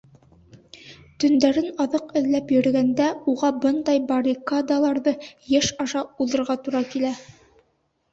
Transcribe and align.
Төндәрен 1.23 1.67
аҙыҡ 1.83 2.13
эҙләп 2.21 2.53
йөрөгәндә 2.55 3.09
уға 3.33 3.51
бындай 3.65 3.99
«баррикада»ларҙы 4.13 5.13
йыш 5.51 5.69
аша 5.85 6.03
уҙырға 6.27 6.57
тура 6.65 6.83
килә. 6.95 7.13